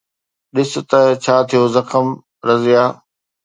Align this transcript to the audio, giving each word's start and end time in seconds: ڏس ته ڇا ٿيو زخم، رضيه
ڏس 0.53 0.71
ته 0.89 0.99
ڇا 1.23 1.35
ٿيو 1.49 1.63
زخم، 1.75 2.05
رضيه 2.47 2.83